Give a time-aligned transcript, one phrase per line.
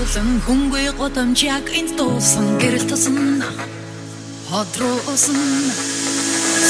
[0.00, 3.44] хүнгүй годамжяг энд дуусан гэрэл тусан
[4.48, 5.36] ходроосон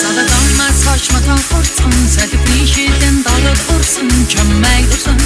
[0.01, 5.21] Садагамас хоч матан хурцсан садипни шилэн далад урсан чамайг дурсан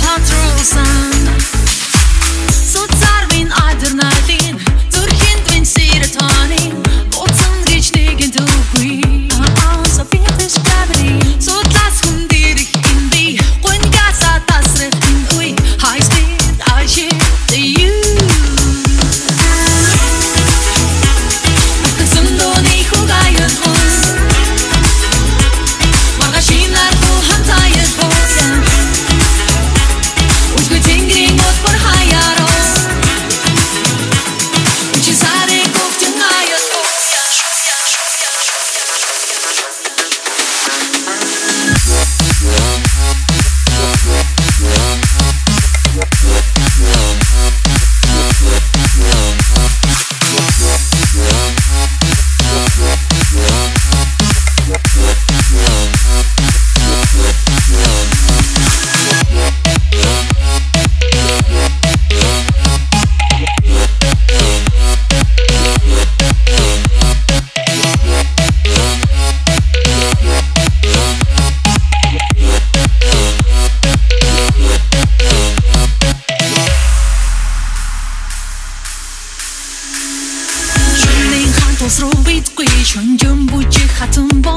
[0.00, 0.87] ходроосон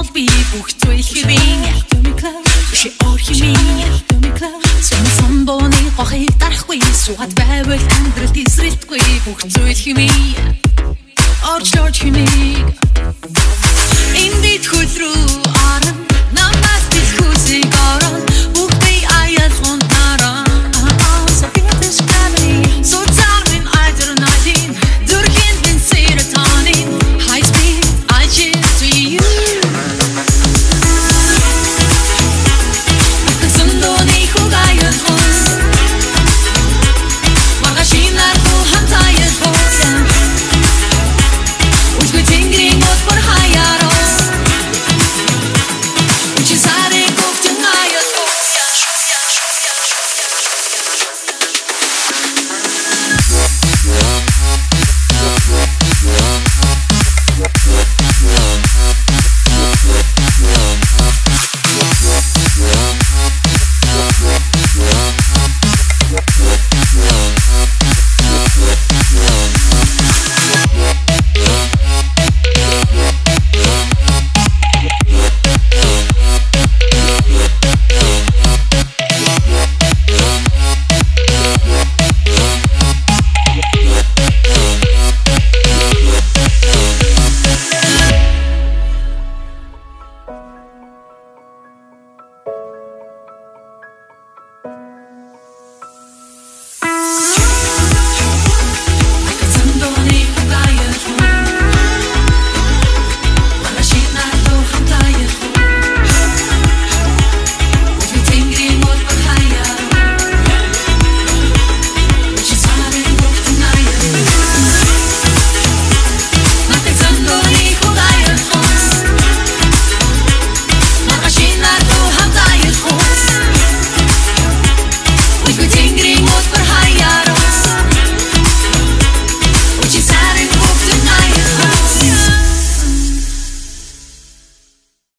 [0.02, 1.62] бол би бүх зүйл хэвэн.
[2.74, 4.02] Ши ор химийн
[5.18, 10.58] Сон боны гохыг дарахгүй суугаад байвал амьдрал тесрэлтгүй бүх зүйл химийн
[11.54, 12.61] Орж орж химийн